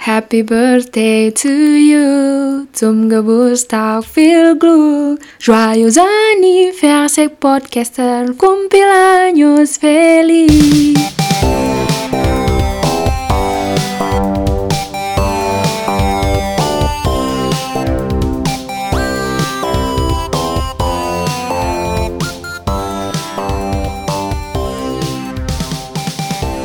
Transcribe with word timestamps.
Happy 0.00 0.40
birthday 0.40 1.30
to 1.30 1.52
you. 1.76 2.66
Tumgabu 2.72 3.52
Starfield 3.54 4.58
Glue 4.58 5.18
Joyeux 5.38 5.98
anniversaire 6.00 7.28
podcaster 7.28 8.32
Cumpleaños 8.34 9.76
feliz 9.76 10.96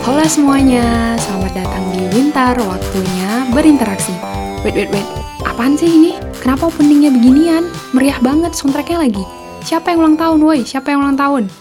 Halo 0.07 0.23
semuanya, 0.23 1.19
selamat 1.19 1.51
datang 1.51 1.94
di 2.15 2.23
Wintar 2.23 2.55
Waktunya 2.63 3.43
Berinteraksi. 3.51 4.15
Wait, 4.63 4.71
wait, 4.71 4.87
wait, 4.87 5.03
apaan 5.43 5.75
sih 5.75 5.99
ini? 5.99 6.15
Kenapa 6.39 6.71
openingnya 6.71 7.11
beginian? 7.11 7.67
Meriah 7.91 8.15
banget 8.23 8.55
soundtracknya 8.55 9.03
lagi. 9.03 9.19
Siapa 9.67 9.91
yang 9.91 9.99
ulang 9.99 10.15
tahun, 10.15 10.39
woi? 10.39 10.63
Siapa 10.63 10.95
yang 10.95 11.03
ulang 11.03 11.19
tahun? 11.19 11.51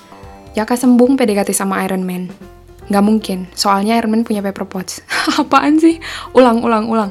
Jaka 0.54 0.78
Sembung 0.78 1.18
PDKT 1.18 1.50
sama 1.50 1.82
Iron 1.82 2.06
Man. 2.06 2.30
Gak 2.86 3.02
mungkin, 3.02 3.50
soalnya 3.58 3.98
Iron 3.98 4.14
Man 4.14 4.22
punya 4.22 4.46
paper 4.46 4.62
pots. 4.70 5.02
Apaan 5.42 5.82
sih? 5.82 5.98
Ulang, 6.38 6.62
ulang, 6.62 6.86
ulang. 6.86 7.10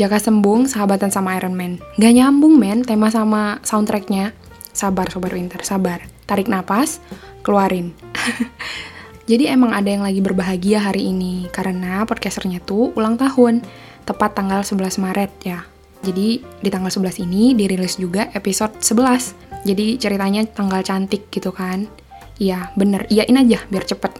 Jaka 0.00 0.16
Sembung 0.16 0.64
sahabatan 0.64 1.12
sama 1.12 1.36
Iron 1.36 1.52
Man. 1.52 1.84
Gak 2.00 2.16
nyambung 2.16 2.56
men, 2.56 2.80
tema 2.80 3.12
sama 3.12 3.60
soundtracknya. 3.60 4.32
Sabar 4.72 5.12
Sobat 5.12 5.36
Winter, 5.36 5.60
sabar. 5.60 6.00
Tarik 6.24 6.48
napas, 6.48 6.96
keluarin 7.44 7.92
Jadi 9.24 9.48
emang 9.48 9.72
ada 9.72 9.88
yang 9.88 10.04
lagi 10.04 10.20
berbahagia 10.20 10.84
hari 10.84 11.08
ini 11.08 11.48
karena 11.48 12.04
podcasternya 12.04 12.60
tuh 12.60 12.92
ulang 12.92 13.16
tahun 13.16 13.64
tepat 14.04 14.36
tanggal 14.36 14.60
11 14.60 15.00
Maret 15.00 15.32
ya. 15.48 15.64
Jadi 16.04 16.44
di 16.44 16.68
tanggal 16.68 16.92
11 16.92 17.24
ini 17.24 17.56
dirilis 17.56 17.96
juga 17.96 18.28
episode 18.36 18.76
11. 18.84 19.64
Jadi 19.64 19.96
ceritanya 19.96 20.44
tanggal 20.44 20.84
cantik 20.84 21.32
gitu 21.32 21.56
kan. 21.56 21.88
Iya, 22.36 22.68
bener. 22.76 23.08
Iyain 23.08 23.40
aja 23.40 23.64
biar 23.72 23.84
cepet. 23.88 24.12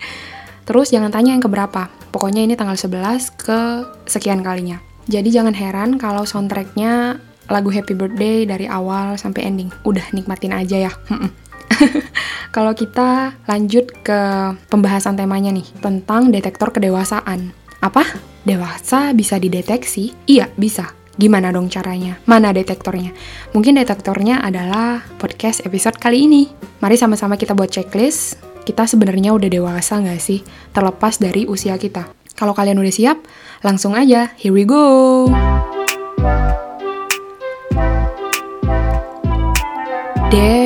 Terus 0.66 0.90
jangan 0.90 1.14
tanya 1.14 1.38
yang 1.38 1.42
keberapa. 1.46 1.86
Pokoknya 2.10 2.42
ini 2.42 2.58
tanggal 2.58 2.74
11 2.74 3.38
ke 3.38 3.60
sekian 4.10 4.42
kalinya. 4.42 4.82
Jadi 5.06 5.30
jangan 5.30 5.54
heran 5.54 6.02
kalau 6.02 6.26
soundtracknya 6.26 7.22
lagu 7.46 7.70
Happy 7.70 7.94
Birthday 7.94 8.42
dari 8.42 8.66
awal 8.66 9.14
sampai 9.14 9.46
ending. 9.46 9.70
Udah 9.86 10.02
nikmatin 10.10 10.50
aja 10.50 10.90
ya. 10.90 10.92
Kalau 12.52 12.76
kita 12.76 13.32
lanjut 13.48 13.88
ke 14.04 14.20
pembahasan 14.68 15.16
temanya 15.16 15.48
nih, 15.48 15.64
tentang 15.80 16.28
detektor 16.28 16.68
kedewasaan. 16.68 17.48
Apa? 17.80 18.04
Dewasa 18.44 19.16
bisa 19.16 19.40
dideteksi? 19.40 20.12
Iya, 20.28 20.52
bisa. 20.60 20.92
Gimana 21.16 21.48
dong 21.48 21.72
caranya? 21.72 22.20
Mana 22.28 22.52
detektornya? 22.52 23.16
Mungkin 23.56 23.80
detektornya 23.80 24.44
adalah 24.44 25.00
podcast 25.16 25.64
episode 25.64 25.96
kali 25.96 26.28
ini. 26.28 26.52
Mari 26.84 27.00
sama-sama 27.00 27.40
kita 27.40 27.56
buat 27.56 27.72
checklist. 27.72 28.36
Kita 28.68 28.84
sebenarnya 28.84 29.32
udah 29.32 29.48
dewasa 29.48 30.04
nggak 30.04 30.20
sih? 30.20 30.44
Terlepas 30.76 31.24
dari 31.24 31.48
usia 31.48 31.80
kita. 31.80 32.04
Kalau 32.36 32.52
kalian 32.52 32.76
udah 32.76 32.92
siap, 32.92 33.16
langsung 33.64 33.96
aja. 33.96 34.28
Here 34.36 34.52
we 34.52 34.68
go! 34.68 35.24
Dewasa 40.28 40.61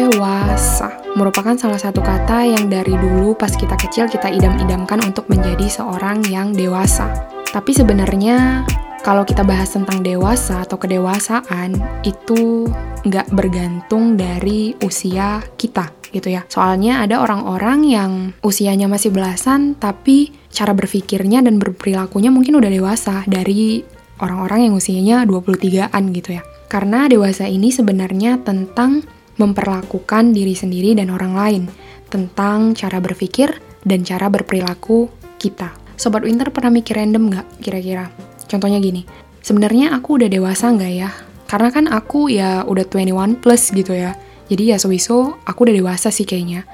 merupakan 1.17 1.56
salah 1.56 1.81
satu 1.81 2.05
kata 2.05 2.45
yang 2.45 2.69
dari 2.69 2.92
dulu 2.92 3.33
pas 3.33 3.48
kita 3.48 3.72
kecil 3.81 4.05
kita 4.05 4.28
idam-idamkan 4.28 5.00
untuk 5.00 5.25
menjadi 5.33 5.64
seorang 5.64 6.20
yang 6.28 6.53
dewasa. 6.53 7.09
Tapi 7.48 7.72
sebenarnya 7.72 8.69
kalau 9.00 9.25
kita 9.25 9.41
bahas 9.41 9.72
tentang 9.72 10.05
dewasa 10.05 10.69
atau 10.69 10.77
kedewasaan 10.77 11.72
itu 12.05 12.69
nggak 13.09 13.33
bergantung 13.33 14.20
dari 14.20 14.77
usia 14.84 15.41
kita 15.56 15.89
gitu 16.12 16.37
ya. 16.37 16.44
Soalnya 16.53 17.00
ada 17.00 17.25
orang-orang 17.25 17.88
yang 17.88 18.12
usianya 18.44 18.84
masih 18.84 19.09
belasan 19.09 19.72
tapi 19.81 20.37
cara 20.53 20.77
berpikirnya 20.77 21.41
dan 21.41 21.56
berperilakunya 21.56 22.28
mungkin 22.28 22.60
udah 22.60 22.69
dewasa 22.69 23.25
dari 23.25 23.81
orang-orang 24.21 24.69
yang 24.69 24.75
usianya 24.77 25.25
23-an 25.25 26.04
gitu 26.12 26.37
ya. 26.37 26.44
Karena 26.69 27.09
dewasa 27.09 27.48
ini 27.48 27.72
sebenarnya 27.72 28.43
tentang 28.44 29.00
memperlakukan 29.36 30.32
diri 30.32 30.56
sendiri 30.56 30.97
dan 30.97 31.12
orang 31.12 31.32
lain, 31.36 31.62
tentang 32.08 32.72
cara 32.72 32.98
berpikir 33.00 33.52
dan 33.84 34.02
cara 34.02 34.26
berperilaku 34.32 35.08
kita. 35.36 35.72
Sobat 35.97 36.24
Winter 36.24 36.52
pernah 36.52 36.72
mikir 36.72 36.97
random 36.97 37.32
nggak 37.32 37.47
kira-kira? 37.64 38.12
Contohnya 38.47 38.80
gini, 38.80 39.04
sebenarnya 39.41 39.97
aku 39.97 40.20
udah 40.20 40.28
dewasa 40.28 40.72
nggak 40.72 40.92
ya? 40.92 41.10
Karena 41.47 41.69
kan 41.70 41.86
aku 41.86 42.28
ya 42.28 42.66
udah 42.66 42.84
21 42.84 43.38
plus 43.38 43.70
gitu 43.70 43.94
ya. 43.94 44.19
Jadi 44.47 44.74
ya 44.74 44.76
sewiso 44.78 45.38
aku 45.47 45.66
udah 45.66 45.74
dewasa 45.74 46.10
sih 46.10 46.26
kayaknya. 46.26 46.66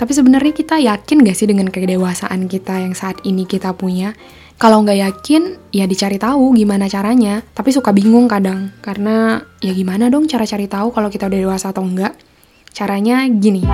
Tapi 0.00 0.16
sebenarnya 0.16 0.56
kita 0.56 0.80
yakin 0.80 1.28
gak 1.28 1.36
sih 1.36 1.44
dengan 1.44 1.68
kedewasaan 1.68 2.48
kita 2.48 2.80
yang 2.80 2.96
saat 2.96 3.20
ini 3.20 3.44
kita 3.44 3.76
punya? 3.76 4.16
Kalau 4.60 4.84
nggak 4.84 5.00
yakin, 5.00 5.72
ya 5.72 5.88
dicari 5.88 6.20
tahu 6.20 6.52
gimana 6.52 6.84
caranya. 6.84 7.40
Tapi 7.56 7.72
suka 7.72 7.96
bingung 7.96 8.28
kadang, 8.28 8.76
karena 8.84 9.40
ya 9.56 9.72
gimana 9.72 10.12
dong 10.12 10.28
cara 10.28 10.44
cari 10.44 10.68
tahu 10.68 10.92
kalau 10.92 11.08
kita 11.08 11.32
udah 11.32 11.40
dewasa 11.48 11.72
atau 11.72 11.80
enggak? 11.80 12.12
Caranya 12.68 13.24
gini. 13.24 13.64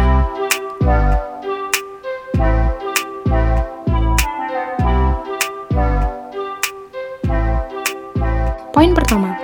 Poin 8.70 8.94
pertama, 8.94 9.34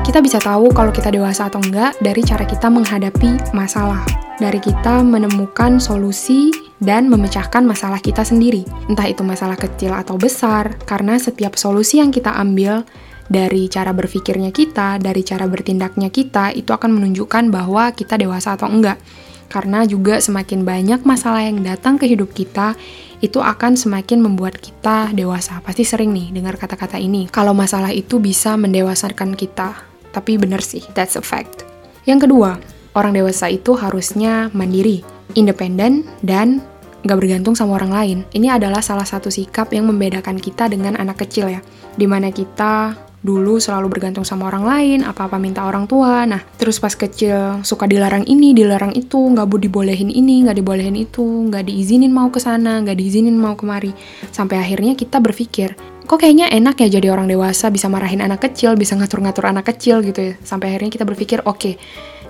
kita 0.00 0.24
bisa 0.24 0.40
tahu 0.40 0.72
kalau 0.72 0.96
kita 0.96 1.12
dewasa 1.12 1.52
atau 1.52 1.60
enggak 1.60 1.92
dari 2.00 2.24
cara 2.24 2.48
kita 2.48 2.72
menghadapi 2.72 3.52
masalah. 3.52 4.00
Dari 4.40 4.64
kita 4.64 5.04
menemukan 5.04 5.76
solusi 5.76 6.65
dan 6.82 7.08
memecahkan 7.08 7.64
masalah 7.64 8.00
kita 8.02 8.22
sendiri. 8.22 8.64
Entah 8.90 9.08
itu 9.08 9.24
masalah 9.24 9.56
kecil 9.56 9.96
atau 9.96 10.20
besar, 10.20 10.76
karena 10.84 11.16
setiap 11.16 11.56
solusi 11.56 12.00
yang 12.02 12.12
kita 12.12 12.32
ambil 12.36 12.84
dari 13.26 13.66
cara 13.66 13.90
berpikirnya 13.90 14.54
kita, 14.54 15.00
dari 15.02 15.24
cara 15.26 15.48
bertindaknya 15.48 16.12
kita, 16.12 16.52
itu 16.54 16.70
akan 16.70 17.00
menunjukkan 17.00 17.50
bahwa 17.50 17.90
kita 17.90 18.20
dewasa 18.20 18.54
atau 18.54 18.70
enggak. 18.70 19.00
Karena 19.46 19.86
juga 19.86 20.18
semakin 20.18 20.66
banyak 20.66 21.06
masalah 21.06 21.46
yang 21.46 21.62
datang 21.62 21.96
ke 22.02 22.10
hidup 22.10 22.34
kita, 22.34 22.74
itu 23.22 23.40
akan 23.40 23.78
semakin 23.78 24.20
membuat 24.20 24.58
kita 24.60 25.14
dewasa. 25.16 25.62
Pasti 25.64 25.86
sering 25.86 26.12
nih 26.12 26.34
dengar 26.34 26.60
kata-kata 26.60 27.00
ini. 27.00 27.30
Kalau 27.30 27.56
masalah 27.56 27.94
itu 27.94 28.20
bisa 28.20 28.58
mendewasakan 28.58 29.32
kita. 29.38 29.86
Tapi 30.12 30.36
bener 30.36 30.60
sih, 30.60 30.82
that's 30.92 31.16
a 31.16 31.24
fact. 31.24 31.64
Yang 32.04 32.28
kedua, 32.28 32.60
orang 32.92 33.16
dewasa 33.16 33.48
itu 33.48 33.78
harusnya 33.78 34.52
mandiri 34.52 35.15
independen, 35.34 36.06
dan 36.22 36.62
gak 37.06 37.18
bergantung 37.18 37.54
sama 37.54 37.78
orang 37.78 37.92
lain. 37.94 38.18
Ini 38.34 38.58
adalah 38.58 38.82
salah 38.82 39.06
satu 39.06 39.30
sikap 39.30 39.70
yang 39.74 39.86
membedakan 39.90 40.38
kita 40.38 40.66
dengan 40.66 40.98
anak 40.98 41.26
kecil 41.26 41.50
ya. 41.50 41.60
Di 41.94 42.04
mana 42.04 42.34
kita 42.34 43.06
dulu 43.26 43.58
selalu 43.58 43.90
bergantung 43.90 44.22
sama 44.22 44.46
orang 44.46 44.62
lain, 44.62 44.98
apa-apa 45.02 45.34
minta 45.42 45.66
orang 45.66 45.90
tua. 45.90 46.22
Nah, 46.22 46.38
terus 46.58 46.78
pas 46.78 46.94
kecil 46.94 47.62
suka 47.66 47.90
dilarang 47.90 48.22
ini, 48.22 48.54
dilarang 48.54 48.94
itu, 48.94 49.18
nggak 49.18 49.46
bu 49.50 49.56
dibolehin 49.58 50.14
ini, 50.14 50.46
nggak 50.46 50.62
dibolehin 50.62 50.94
itu, 50.94 51.24
nggak 51.50 51.66
diizinin 51.66 52.14
mau 52.14 52.30
ke 52.30 52.38
sana, 52.38 52.78
nggak 52.86 52.94
diizinin 52.94 53.34
mau 53.34 53.58
kemari. 53.58 53.90
Sampai 54.30 54.62
akhirnya 54.62 54.94
kita 54.94 55.18
berpikir, 55.18 55.74
kok 56.06 56.22
kayaknya 56.22 56.54
enak 56.54 56.78
ya 56.78 57.02
jadi 57.02 57.10
orang 57.10 57.26
dewasa, 57.26 57.66
bisa 57.74 57.90
marahin 57.90 58.22
anak 58.22 58.46
kecil, 58.46 58.78
bisa 58.78 58.94
ngatur-ngatur 58.94 59.50
anak 59.50 59.74
kecil 59.74 60.06
gitu 60.06 60.32
ya. 60.32 60.34
Sampai 60.46 60.70
akhirnya 60.70 60.94
kita 60.94 61.02
berpikir, 61.02 61.42
oke, 61.42 61.58
okay, 61.58 61.74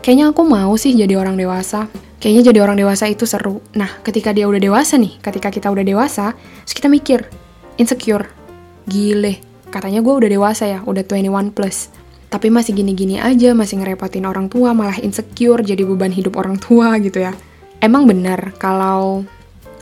kayaknya 0.00 0.32
aku 0.32 0.48
mau 0.48 0.72
sih 0.80 0.96
jadi 0.96 1.12
orang 1.20 1.36
dewasa 1.36 1.92
kayaknya 2.21 2.53
jadi 2.53 2.59
orang 2.65 2.78
dewasa 2.81 3.09
itu 3.10 3.28
seru. 3.28 3.60
Nah, 3.77 4.00
ketika 4.03 4.32
dia 4.32 4.49
udah 4.49 4.60
dewasa 4.60 4.97
nih, 4.97 5.21
ketika 5.21 5.49
kita 5.53 5.69
udah 5.69 5.84
dewasa, 5.84 6.32
terus 6.65 6.75
kita 6.75 6.88
mikir, 6.88 7.28
insecure, 7.77 8.28
gile, 8.88 9.41
katanya 9.69 10.00
gue 10.00 10.15
udah 10.15 10.31
dewasa 10.31 10.65
ya, 10.65 10.80
udah 10.84 11.04
21 11.04 11.53
plus. 11.53 11.92
Tapi 12.27 12.51
masih 12.51 12.74
gini-gini 12.74 13.22
aja, 13.22 13.54
masih 13.54 13.80
ngerepotin 13.80 14.27
orang 14.27 14.51
tua, 14.51 14.74
malah 14.74 14.98
insecure, 14.98 15.63
jadi 15.63 15.86
beban 15.86 16.10
hidup 16.10 16.36
orang 16.36 16.59
tua 16.59 16.98
gitu 16.98 17.22
ya. 17.22 17.33
Emang 17.78 18.09
benar 18.09 18.57
kalau 18.59 19.22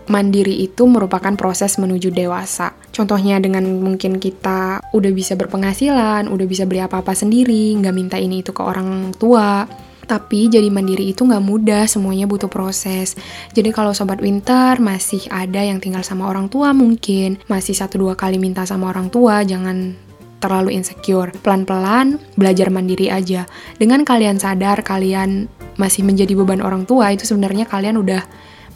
mandiri 0.05 0.61
itu 0.61 0.85
merupakan 0.85 1.33
proses 1.33 1.81
menuju 1.81 2.13
dewasa. 2.13 2.77
Contohnya 2.93 3.41
dengan 3.41 3.65
mungkin 3.81 4.21
kita 4.21 4.85
udah 4.93 5.13
bisa 5.17 5.35
berpenghasilan, 5.35 6.29
udah 6.29 6.47
bisa 6.47 6.69
beli 6.69 6.85
apa-apa 6.85 7.17
sendiri, 7.17 7.73
nggak 7.81 7.95
minta 7.97 8.17
ini 8.21 8.45
itu 8.45 8.53
ke 8.53 8.61
orang 8.61 9.17
tua, 9.17 9.65
tapi 10.05 10.53
jadi 10.53 10.69
mandiri 10.69 11.11
itu 11.11 11.25
nggak 11.25 11.45
mudah, 11.45 11.85
semuanya 11.89 12.29
butuh 12.29 12.49
proses. 12.49 13.17
Jadi 13.53 13.73
kalau 13.73 13.97
sobat 13.97 14.21
winter 14.21 14.79
masih 14.79 15.25
ada 15.33 15.61
yang 15.61 15.81
tinggal 15.81 16.05
sama 16.05 16.29
orang 16.29 16.47
tua 16.53 16.71
mungkin, 16.77 17.41
masih 17.49 17.75
satu 17.75 18.01
dua 18.01 18.15
kali 18.15 18.37
minta 18.37 18.63
sama 18.69 18.93
orang 18.93 19.09
tua, 19.09 19.43
jangan 19.43 19.97
terlalu 20.45 20.77
insecure. 20.77 21.33
Pelan-pelan 21.41 22.21
belajar 22.37 22.69
mandiri 22.69 23.09
aja. 23.09 23.49
Dengan 23.81 24.05
kalian 24.05 24.37
sadar 24.37 24.85
kalian 24.85 25.49
masih 25.81 26.05
menjadi 26.05 26.37
beban 26.37 26.61
orang 26.61 26.85
tua, 26.85 27.11
itu 27.17 27.25
sebenarnya 27.25 27.65
kalian 27.65 27.97
udah 27.97 28.21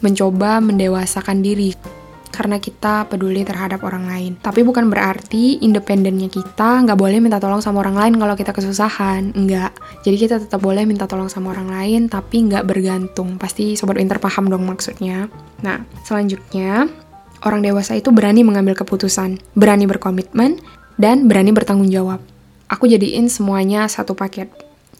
mencoba 0.01 0.57
mendewasakan 0.63 1.45
diri. 1.45 1.98
Karena 2.29 2.61
kita 2.61 3.09
peduli 3.09 3.43
terhadap 3.43 3.83
orang 3.83 4.07
lain. 4.07 4.31
Tapi 4.39 4.63
bukan 4.63 4.87
berarti 4.87 5.59
independennya 5.59 6.31
kita 6.31 6.85
nggak 6.87 6.95
boleh 6.95 7.19
minta 7.19 7.41
tolong 7.41 7.59
sama 7.59 7.83
orang 7.83 7.97
lain 7.97 8.13
kalau 8.15 8.35
kita 8.37 8.51
kesusahan. 8.55 9.35
Enggak. 9.35 9.75
Jadi 10.05 10.15
kita 10.15 10.35
tetap 10.39 10.63
boleh 10.63 10.87
minta 10.87 11.05
tolong 11.09 11.27
sama 11.27 11.51
orang 11.51 11.67
lain, 11.67 12.01
tapi 12.07 12.45
nggak 12.47 12.63
bergantung. 12.63 13.35
Pasti 13.35 13.75
Sobat 13.75 13.99
Winter 13.99 14.21
paham 14.21 14.47
dong 14.47 14.63
maksudnya. 14.63 15.27
Nah, 15.59 15.83
selanjutnya, 16.07 16.87
orang 17.43 17.61
dewasa 17.65 17.99
itu 17.99 18.13
berani 18.15 18.47
mengambil 18.47 18.77
keputusan, 18.77 19.41
berani 19.57 19.89
berkomitmen, 19.89 20.61
dan 20.95 21.27
berani 21.27 21.51
bertanggung 21.51 21.91
jawab. 21.91 22.23
Aku 22.69 22.85
jadiin 22.85 23.27
semuanya 23.27 23.89
satu 23.89 24.13
paket. 24.13 24.51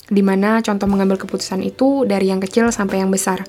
Di 0.10 0.26
mana 0.26 0.58
contoh 0.66 0.90
mengambil 0.90 1.22
keputusan 1.22 1.62
itu 1.62 2.02
dari 2.10 2.34
yang 2.34 2.42
kecil 2.42 2.74
sampai 2.74 3.06
yang 3.06 3.14
besar 3.14 3.46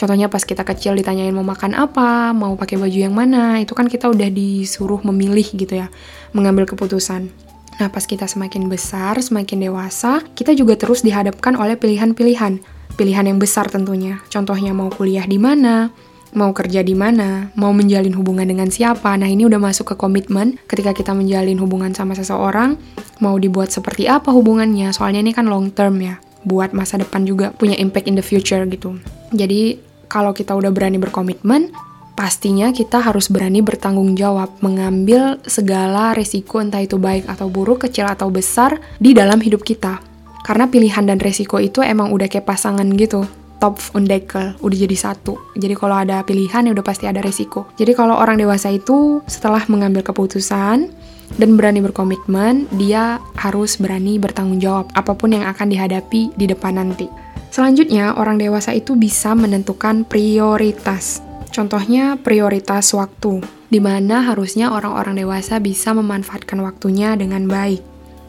Contohnya 0.00 0.32
pas 0.32 0.40
kita 0.40 0.64
kecil 0.64 0.96
ditanyain 0.96 1.28
mau 1.28 1.44
makan 1.44 1.76
apa, 1.76 2.32
mau 2.32 2.56
pakai 2.56 2.80
baju 2.80 2.98
yang 3.04 3.12
mana, 3.12 3.60
itu 3.60 3.76
kan 3.76 3.84
kita 3.84 4.08
udah 4.08 4.32
disuruh 4.32 5.04
memilih 5.04 5.44
gitu 5.44 5.76
ya, 5.76 5.92
mengambil 6.32 6.64
keputusan. 6.64 7.28
Nah, 7.76 7.92
pas 7.92 8.08
kita 8.08 8.24
semakin 8.24 8.72
besar, 8.72 9.20
semakin 9.20 9.68
dewasa, 9.68 10.24
kita 10.32 10.56
juga 10.56 10.80
terus 10.80 11.04
dihadapkan 11.04 11.52
oleh 11.52 11.76
pilihan-pilihan. 11.76 12.64
Pilihan 12.96 13.24
yang 13.28 13.36
besar 13.36 13.68
tentunya. 13.68 14.24
Contohnya 14.32 14.72
mau 14.72 14.88
kuliah 14.88 15.28
di 15.28 15.36
mana, 15.36 15.92
mau 16.32 16.56
kerja 16.56 16.80
di 16.80 16.96
mana, 16.96 17.52
mau 17.52 17.76
menjalin 17.76 18.16
hubungan 18.16 18.48
dengan 18.48 18.72
siapa. 18.72 19.12
Nah, 19.20 19.28
ini 19.28 19.44
udah 19.44 19.60
masuk 19.60 19.92
ke 19.92 19.94
komitmen 20.00 20.56
ketika 20.64 20.96
kita 20.96 21.12
menjalin 21.12 21.60
hubungan 21.60 21.92
sama 21.92 22.16
seseorang, 22.16 22.80
mau 23.20 23.36
dibuat 23.36 23.68
seperti 23.68 24.08
apa 24.08 24.32
hubungannya. 24.32 24.96
Soalnya 24.96 25.20
ini 25.20 25.36
kan 25.36 25.44
long 25.44 25.68
term 25.68 26.00
ya, 26.00 26.16
buat 26.48 26.72
masa 26.72 26.96
depan 26.96 27.28
juga 27.28 27.52
punya 27.52 27.76
impact 27.76 28.08
in 28.08 28.16
the 28.16 28.24
future 28.24 28.64
gitu. 28.64 28.96
Jadi, 29.36 29.89
kalau 30.10 30.34
kita 30.34 30.58
udah 30.58 30.74
berani 30.74 30.98
berkomitmen, 30.98 31.70
pastinya 32.18 32.74
kita 32.74 32.98
harus 32.98 33.30
berani 33.30 33.62
bertanggung 33.62 34.18
jawab, 34.18 34.50
mengambil 34.58 35.38
segala 35.46 36.10
resiko 36.12 36.58
entah 36.58 36.82
itu 36.82 36.98
baik 36.98 37.30
atau 37.30 37.46
buruk, 37.46 37.86
kecil 37.86 38.10
atau 38.10 38.26
besar 38.28 38.82
di 38.98 39.14
dalam 39.14 39.38
hidup 39.38 39.62
kita. 39.62 40.02
Karena 40.42 40.66
pilihan 40.66 41.06
dan 41.06 41.22
resiko 41.22 41.62
itu 41.62 41.78
emang 41.80 42.10
udah 42.10 42.26
kayak 42.26 42.44
pasangan 42.44 42.84
gitu 42.98 43.22
top 43.60 43.76
undekel, 43.92 44.56
udah 44.64 44.78
jadi 44.88 44.96
satu. 44.96 45.36
Jadi 45.52 45.76
kalau 45.76 46.00
ada 46.00 46.24
pilihan 46.24 46.64
ya 46.64 46.72
udah 46.72 46.82
pasti 46.82 47.04
ada 47.04 47.20
resiko. 47.20 47.68
Jadi 47.76 47.92
kalau 47.92 48.16
orang 48.16 48.40
dewasa 48.40 48.72
itu 48.72 49.20
setelah 49.28 49.62
mengambil 49.68 50.00
keputusan 50.00 50.88
dan 51.38 51.54
berani 51.54 51.78
berkomitmen, 51.84 52.66
dia 52.74 53.22
harus 53.38 53.78
berani 53.78 54.18
bertanggung 54.18 54.58
jawab 54.58 54.90
apa 54.96 55.14
pun 55.14 55.36
yang 55.36 55.46
akan 55.46 55.70
dihadapi 55.70 56.34
di 56.34 56.44
depan 56.50 56.80
nanti. 56.80 57.06
Selanjutnya, 57.50 58.14
orang 58.14 58.38
dewasa 58.38 58.70
itu 58.74 58.94
bisa 58.94 59.34
menentukan 59.34 60.06
prioritas. 60.06 61.18
Contohnya 61.50 62.14
prioritas 62.14 62.94
waktu, 62.94 63.42
di 63.70 63.82
mana 63.82 64.22
harusnya 64.22 64.70
orang-orang 64.70 65.18
dewasa 65.18 65.58
bisa 65.58 65.90
memanfaatkan 65.90 66.62
waktunya 66.62 67.18
dengan 67.18 67.50
baik. 67.50 67.82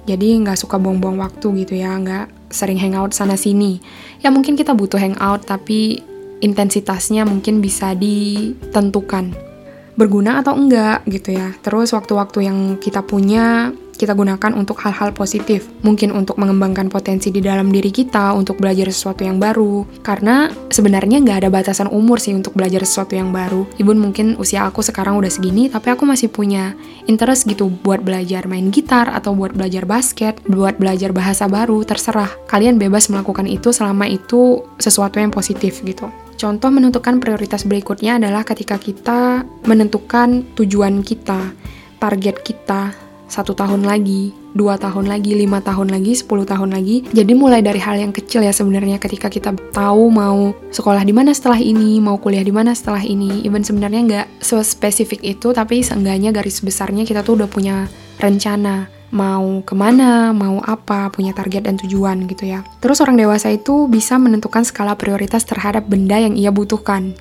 Jadi 0.10 0.42
nggak 0.42 0.58
suka 0.58 0.82
buang-buang 0.82 1.22
waktu 1.22 1.48
gitu 1.62 1.78
ya, 1.78 1.94
nggak 2.02 2.50
sering 2.50 2.82
hangout 2.82 3.14
sana-sini. 3.14 3.78
Ya 4.26 4.34
mungkin 4.34 4.58
kita 4.58 4.74
butuh 4.74 4.98
hangout, 4.98 5.46
tapi 5.46 6.02
intensitasnya 6.42 7.22
mungkin 7.22 7.62
bisa 7.62 7.94
ditentukan. 7.94 9.51
Berguna 9.96 10.40
atau 10.40 10.56
enggak 10.56 11.04
gitu 11.08 11.36
ya. 11.36 11.52
Terus 11.62 11.92
waktu-waktu 11.92 12.48
yang 12.48 12.58
kita 12.80 13.04
punya 13.04 13.76
kita 14.02 14.18
gunakan 14.18 14.58
untuk 14.58 14.82
hal-hal 14.82 15.14
positif. 15.14 15.70
Mungkin 15.86 16.10
untuk 16.10 16.42
mengembangkan 16.42 16.90
potensi 16.90 17.30
di 17.30 17.38
dalam 17.38 17.70
diri 17.70 17.94
kita, 17.94 18.34
untuk 18.34 18.58
belajar 18.58 18.90
sesuatu 18.90 19.22
yang 19.22 19.38
baru. 19.38 19.86
Karena 20.02 20.50
sebenarnya 20.74 21.22
nggak 21.22 21.46
ada 21.46 21.50
batasan 21.54 21.86
umur 21.86 22.18
sih 22.18 22.34
untuk 22.34 22.58
belajar 22.58 22.82
sesuatu 22.82 23.14
yang 23.14 23.30
baru. 23.30 23.70
Ibu 23.78 23.94
mungkin 23.94 24.42
usia 24.42 24.66
aku 24.66 24.82
sekarang 24.82 25.22
udah 25.22 25.30
segini, 25.30 25.70
tapi 25.70 25.94
aku 25.94 26.10
masih 26.10 26.34
punya 26.34 26.74
interest 27.06 27.46
gitu 27.46 27.70
buat 27.70 28.02
belajar 28.02 28.50
main 28.50 28.74
gitar, 28.74 29.06
atau 29.14 29.38
buat 29.38 29.54
belajar 29.54 29.86
basket, 29.86 30.42
buat 30.50 30.82
belajar 30.82 31.14
bahasa 31.14 31.46
baru, 31.46 31.86
terserah. 31.86 32.34
Kalian 32.50 32.82
bebas 32.82 33.06
melakukan 33.14 33.46
itu 33.46 33.70
selama 33.70 34.10
itu 34.10 34.66
sesuatu 34.82 35.22
yang 35.22 35.30
positif 35.30 35.86
gitu. 35.86 36.10
Contoh 36.42 36.74
menentukan 36.74 37.22
prioritas 37.22 37.70
berikutnya 37.70 38.18
adalah 38.18 38.42
ketika 38.42 38.82
kita 38.82 39.46
menentukan 39.62 40.42
tujuan 40.58 41.06
kita, 41.06 41.54
target 42.02 42.42
kita, 42.42 42.98
satu 43.30 43.54
tahun 43.54 43.86
lagi, 43.86 44.34
dua 44.58 44.82
tahun 44.82 45.06
lagi, 45.06 45.38
lima 45.38 45.62
tahun 45.62 45.94
lagi, 45.94 46.18
sepuluh 46.18 46.42
tahun 46.42 46.74
lagi. 46.74 47.06
Jadi 47.14 47.38
mulai 47.38 47.62
dari 47.62 47.78
hal 47.78 48.02
yang 48.02 48.10
kecil 48.10 48.42
ya 48.42 48.50
sebenarnya 48.50 48.98
ketika 48.98 49.30
kita 49.30 49.54
tahu 49.70 50.10
mau 50.10 50.58
sekolah 50.74 51.06
di 51.06 51.14
mana 51.14 51.30
setelah 51.30 51.62
ini, 51.62 52.02
mau 52.02 52.18
kuliah 52.18 52.42
di 52.42 52.50
mana 52.50 52.74
setelah 52.74 53.06
ini. 53.06 53.46
Even 53.46 53.62
sebenarnya 53.62 54.02
nggak 54.02 54.28
spesifik 54.66 55.22
itu, 55.22 55.54
tapi 55.54 55.86
seenggaknya 55.86 56.34
garis 56.34 56.66
besarnya 56.66 57.06
kita 57.06 57.22
tuh 57.22 57.38
udah 57.38 57.50
punya 57.54 57.86
rencana 58.18 58.90
mau 59.12 59.62
ke 59.62 59.76
mana, 59.76 60.32
mau 60.32 60.64
apa, 60.64 61.12
punya 61.12 61.36
target 61.36 61.68
dan 61.68 61.76
tujuan 61.78 62.26
gitu 62.28 62.48
ya. 62.48 62.64
Terus 62.80 63.04
orang 63.04 63.20
dewasa 63.20 63.52
itu 63.52 63.86
bisa 63.92 64.16
menentukan 64.18 64.64
skala 64.64 64.96
prioritas 64.96 65.44
terhadap 65.44 65.86
benda 65.88 66.18
yang 66.18 66.34
ia 66.40 66.50
butuhkan. 66.50 67.14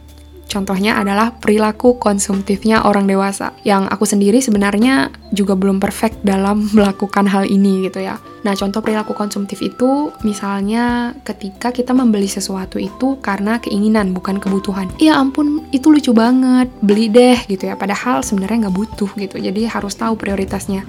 Contohnya 0.50 0.98
adalah 0.98 1.38
perilaku 1.38 2.02
konsumtifnya 2.02 2.82
orang 2.82 3.06
dewasa, 3.06 3.54
yang 3.62 3.86
aku 3.86 4.02
sendiri 4.02 4.42
sebenarnya 4.42 5.14
juga 5.30 5.54
belum 5.54 5.78
perfect 5.78 6.26
dalam 6.26 6.66
melakukan 6.76 7.30
hal 7.30 7.46
ini 7.46 7.86
gitu 7.86 8.02
ya. 8.02 8.18
Nah, 8.42 8.58
contoh 8.58 8.82
perilaku 8.82 9.14
konsumtif 9.14 9.62
itu 9.62 10.10
misalnya 10.26 11.14
ketika 11.22 11.70
kita 11.70 11.94
membeli 11.94 12.26
sesuatu 12.26 12.82
itu 12.82 13.22
karena 13.22 13.62
keinginan, 13.62 14.10
bukan 14.10 14.42
kebutuhan. 14.42 14.90
Ya 14.98 15.22
ampun, 15.22 15.70
itu 15.70 15.86
lucu 15.86 16.10
banget, 16.10 16.66
beli 16.82 17.06
deh 17.06 17.38
gitu 17.46 17.70
ya. 17.70 17.78
Padahal 17.78 18.26
sebenarnya 18.26 18.66
nggak 18.66 18.74
butuh 18.74 19.10
gitu, 19.14 19.38
jadi 19.38 19.70
harus 19.70 19.94
tahu 19.94 20.18
prioritasnya. 20.18 20.82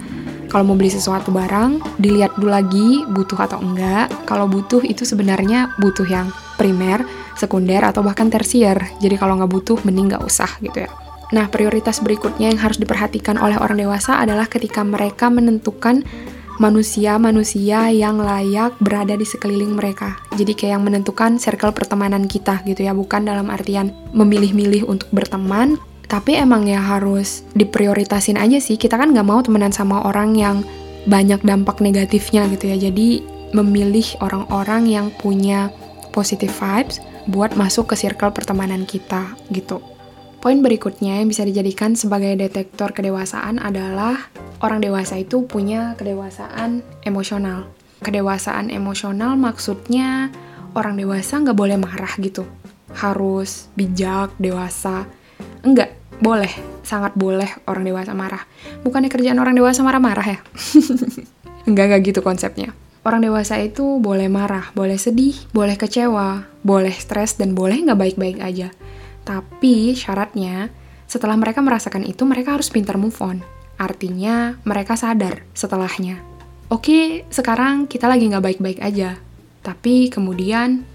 Kalau 0.52 0.68
mau 0.68 0.76
beli 0.76 0.92
sesuatu 0.92 1.32
barang, 1.32 1.96
dilihat 1.96 2.36
dulu 2.36 2.52
lagi 2.52 3.08
butuh 3.08 3.40
atau 3.40 3.56
enggak. 3.64 4.12
Kalau 4.28 4.44
butuh 4.44 4.84
itu 4.84 5.08
sebenarnya 5.08 5.72
butuh 5.80 6.04
yang 6.04 6.28
primer, 6.60 7.08
sekunder, 7.40 7.80
atau 7.80 8.04
bahkan 8.04 8.28
tersier. 8.28 8.76
Jadi 9.00 9.16
kalau 9.16 9.40
nggak 9.40 9.48
butuh, 9.48 9.80
mending 9.88 10.12
nggak 10.12 10.28
usah 10.28 10.52
gitu 10.60 10.84
ya. 10.84 10.92
Nah, 11.32 11.48
prioritas 11.48 12.04
berikutnya 12.04 12.52
yang 12.52 12.60
harus 12.60 12.76
diperhatikan 12.76 13.40
oleh 13.40 13.56
orang 13.56 13.80
dewasa 13.80 14.20
adalah 14.20 14.44
ketika 14.44 14.84
mereka 14.84 15.32
menentukan 15.32 16.04
manusia-manusia 16.60 17.88
yang 17.88 18.20
layak 18.20 18.76
berada 18.76 19.16
di 19.16 19.24
sekeliling 19.24 19.72
mereka. 19.72 20.20
Jadi 20.36 20.52
kayak 20.52 20.72
yang 20.76 20.84
menentukan 20.84 21.40
circle 21.40 21.72
pertemanan 21.72 22.28
kita 22.28 22.60
gitu 22.68 22.84
ya, 22.84 22.92
bukan 22.92 23.24
dalam 23.24 23.48
artian 23.48 23.96
memilih-milih 24.12 24.84
untuk 24.84 25.08
berteman, 25.16 25.80
tapi 26.12 26.36
emang 26.36 26.68
ya 26.68 26.76
harus 26.76 27.40
diprioritasin 27.56 28.36
aja 28.36 28.60
sih. 28.60 28.76
Kita 28.76 29.00
kan 29.00 29.16
nggak 29.16 29.24
mau 29.24 29.40
temenan 29.40 29.72
sama 29.72 30.04
orang 30.04 30.36
yang 30.36 30.60
banyak 31.08 31.40
dampak 31.40 31.80
negatifnya 31.80 32.44
gitu 32.52 32.68
ya. 32.68 32.76
Jadi 32.76 33.24
memilih 33.56 34.04
orang-orang 34.20 34.92
yang 34.92 35.08
punya 35.16 35.72
positive 36.12 36.52
vibes 36.52 37.00
buat 37.32 37.56
masuk 37.56 37.88
ke 37.88 37.96
circle 37.96 38.28
pertemanan 38.28 38.84
kita 38.84 39.32
gitu. 39.56 39.80
Poin 40.44 40.60
berikutnya 40.60 41.22
yang 41.22 41.32
bisa 41.32 41.48
dijadikan 41.48 41.96
sebagai 41.96 42.36
detektor 42.36 42.92
kedewasaan 42.92 43.56
adalah 43.56 44.28
orang 44.60 44.84
dewasa 44.84 45.16
itu 45.16 45.48
punya 45.48 45.96
kedewasaan 45.96 46.84
emosional. 47.08 47.72
Kedewasaan 48.04 48.68
emosional 48.68 49.38
maksudnya 49.40 50.28
orang 50.76 51.00
dewasa 51.00 51.40
nggak 51.40 51.56
boleh 51.56 51.80
marah 51.80 52.12
gitu. 52.20 52.44
Harus 52.92 53.72
bijak, 53.78 54.34
dewasa. 54.36 55.06
Enggak, 55.62 56.01
boleh, 56.22 56.54
sangat 56.86 57.18
boleh 57.18 57.50
orang 57.66 57.82
dewasa 57.82 58.14
marah. 58.14 58.46
Bukannya 58.86 59.10
kerjaan 59.10 59.42
orang 59.42 59.58
dewasa 59.58 59.82
marah-marah 59.82 60.38
ya? 60.38 60.38
enggak, 61.68 61.84
enggak 61.90 62.02
gitu 62.14 62.20
konsepnya. 62.22 62.70
Orang 63.02 63.26
dewasa 63.26 63.58
itu 63.58 63.98
boleh 63.98 64.30
marah, 64.30 64.70
boleh 64.78 64.94
sedih, 64.94 65.34
boleh 65.50 65.74
kecewa, 65.74 66.46
boleh 66.62 66.94
stres, 66.94 67.34
dan 67.34 67.58
boleh 67.58 67.82
nggak 67.82 67.98
baik-baik 67.98 68.38
aja. 68.38 68.70
Tapi 69.26 69.98
syaratnya, 69.98 70.70
setelah 71.10 71.34
mereka 71.34 71.58
merasakan 71.58 72.06
itu, 72.06 72.22
mereka 72.22 72.54
harus 72.54 72.70
pintar 72.70 72.94
move 73.02 73.18
on. 73.18 73.42
Artinya, 73.74 74.54
mereka 74.62 74.94
sadar 74.94 75.42
setelahnya. 75.50 76.22
Oke, 76.70 77.26
sekarang 77.34 77.90
kita 77.90 78.06
lagi 78.06 78.30
nggak 78.30 78.46
baik-baik 78.46 78.78
aja. 78.78 79.18
Tapi 79.66 80.06
kemudian, 80.06 80.86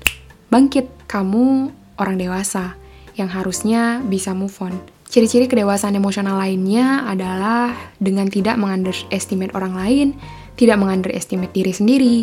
bangkit. 0.48 0.96
Kamu 1.08 1.72
orang 1.96 2.20
dewasa 2.20 2.76
yang 3.16 3.32
harusnya 3.32 4.04
bisa 4.04 4.36
move 4.36 4.60
on. 4.60 4.76
Ciri-ciri 5.08 5.48
kedewasaan 5.48 5.96
emosional 5.96 6.36
lainnya 6.36 7.08
adalah 7.08 7.72
dengan 7.96 8.28
tidak 8.28 8.60
mengunderestimate 8.60 9.56
orang 9.56 9.74
lain, 9.80 10.08
tidak 10.60 10.76
mengunderestimate 10.84 11.56
diri 11.56 11.72
sendiri, 11.72 12.18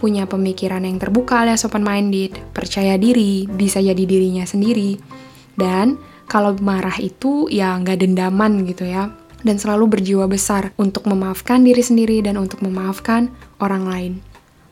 punya 0.00 0.24
pemikiran 0.24 0.82
yang 0.82 0.96
terbuka 0.96 1.44
alias 1.44 1.68
open-minded, 1.68 2.40
percaya 2.56 2.96
diri, 2.96 3.44
bisa 3.46 3.84
jadi 3.84 4.00
dirinya 4.00 4.48
sendiri. 4.48 4.96
Dan 5.52 6.00
kalau 6.24 6.56
marah 6.56 6.96
itu 6.96 7.52
ya 7.52 7.76
nggak 7.76 8.00
dendaman 8.00 8.64
gitu 8.64 8.88
ya, 8.88 9.12
dan 9.44 9.60
selalu 9.60 10.00
berjiwa 10.00 10.24
besar 10.24 10.72
untuk 10.80 11.04
memaafkan 11.04 11.60
diri 11.60 11.84
sendiri 11.84 12.24
dan 12.24 12.40
untuk 12.40 12.64
memaafkan 12.64 13.28
orang 13.60 13.84
lain. 13.84 14.12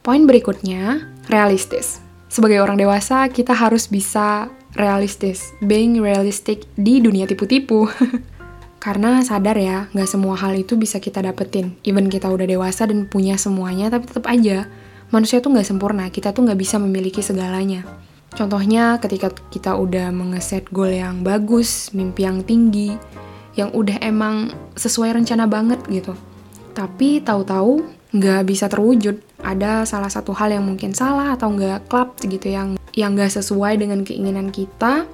Poin 0.01 0.25
berikutnya, 0.25 1.05
realistis. 1.29 2.01
Sebagai 2.33 2.63
orang 2.65 2.81
dewasa, 2.81 3.29
kita 3.29 3.53
harus 3.53 3.85
bisa 3.91 4.49
realistis, 4.75 5.55
being 5.65 5.99
realistic 5.99 6.67
di 6.79 7.03
dunia 7.03 7.27
tipu-tipu. 7.27 7.91
Karena 8.85 9.21
sadar 9.21 9.61
ya, 9.61 9.93
nggak 9.93 10.09
semua 10.09 10.41
hal 10.41 10.57
itu 10.57 10.73
bisa 10.81 10.97
kita 11.05 11.21
dapetin. 11.21 11.77
Even 11.85 12.09
kita 12.09 12.33
udah 12.33 12.49
dewasa 12.49 12.89
dan 12.89 13.05
punya 13.05 13.37
semuanya, 13.37 13.93
tapi 13.93 14.09
tetap 14.09 14.25
aja, 14.25 14.65
manusia 15.13 15.45
tuh 15.45 15.53
nggak 15.53 15.69
sempurna, 15.69 16.09
kita 16.09 16.33
tuh 16.33 16.49
nggak 16.49 16.57
bisa 16.57 16.81
memiliki 16.81 17.21
segalanya. 17.21 17.85
Contohnya 18.33 18.97
ketika 18.97 19.29
kita 19.53 19.77
udah 19.77 20.09
mengeset 20.15 20.65
goal 20.73 20.89
yang 20.89 21.21
bagus, 21.21 21.93
mimpi 21.93 22.25
yang 22.25 22.41
tinggi, 22.41 22.97
yang 23.53 23.69
udah 23.77 24.01
emang 24.01 24.49
sesuai 24.81 25.13
rencana 25.13 25.45
banget 25.45 25.85
gitu. 25.93 26.17
Tapi 26.73 27.21
tahu-tahu 27.21 27.85
nggak 28.17 28.43
bisa 28.49 28.65
terwujud. 28.73 29.21
Ada 29.45 29.85
salah 29.85 30.09
satu 30.09 30.33
hal 30.33 30.57
yang 30.57 30.65
mungkin 30.65 30.97
salah 30.97 31.37
atau 31.37 31.53
nggak 31.53 31.85
klap 31.93 32.17
gitu 32.25 32.49
yang 32.49 32.80
yang 33.01 33.17
nggak 33.17 33.33
sesuai 33.33 33.81
dengan 33.81 34.05
keinginan 34.05 34.53
kita, 34.53 35.09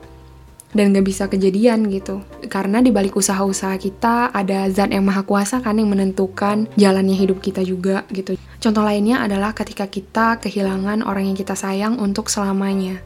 dan 0.77 0.93
gak 0.93 1.07
bisa 1.09 1.25
kejadian 1.31 1.89
gitu. 1.89 2.21
Karena 2.53 2.85
di 2.85 2.93
balik 2.93 3.17
usaha-usaha 3.17 3.81
kita 3.81 4.31
ada 4.35 4.69
zat 4.69 4.93
yang 4.93 5.09
maha 5.09 5.25
kuasa 5.25 5.65
kan 5.65 5.81
yang 5.81 5.89
menentukan 5.89 6.69
jalannya 6.77 7.17
hidup 7.17 7.41
kita 7.41 7.65
juga 7.65 8.05
gitu. 8.13 8.37
Contoh 8.61 8.85
lainnya 8.85 9.25
adalah 9.25 9.57
ketika 9.57 9.89
kita 9.89 10.37
kehilangan 10.43 11.01
orang 11.01 11.33
yang 11.33 11.39
kita 11.39 11.57
sayang 11.57 11.97
untuk 11.97 12.29
selamanya. 12.29 13.01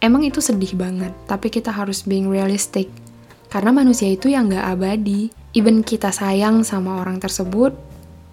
Emang 0.00 0.24
itu 0.24 0.40
sedih 0.40 0.76
banget, 0.76 1.12
tapi 1.28 1.52
kita 1.52 1.72
harus 1.72 2.04
being 2.04 2.32
realistic. 2.32 2.88
Karena 3.52 3.72
manusia 3.72 4.08
itu 4.08 4.32
yang 4.32 4.52
gak 4.52 4.64
abadi. 4.64 5.32
Even 5.56 5.80
kita 5.80 6.12
sayang 6.12 6.64
sama 6.68 7.00
orang 7.00 7.16
tersebut, 7.16 7.72